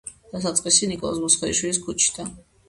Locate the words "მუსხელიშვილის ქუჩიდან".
1.25-2.35